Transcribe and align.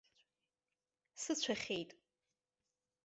Сыцәахьеит. 1.21 1.89